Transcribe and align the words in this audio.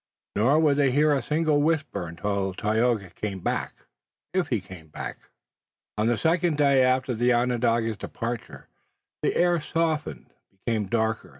Nor 0.35 0.59
would 0.61 0.77
they 0.77 0.89
hear 0.89 1.13
a 1.13 1.21
single 1.21 1.61
whisper 1.61 2.07
until 2.07 2.55
Tayoga 2.55 3.11
came 3.11 3.39
back 3.39 3.75
if 4.33 4.47
he 4.47 4.59
came 4.59 4.87
back. 4.87 5.17
On 5.95 6.07
the 6.07 6.17
second 6.17 6.57
day 6.57 6.81
after 6.83 7.13
the 7.13 7.31
Onondaga's 7.33 7.97
departure 7.97 8.67
the 9.21 9.35
air 9.35 9.61
softened, 9.61 10.33
but 10.49 10.65
became 10.65 10.85
darker. 10.87 11.29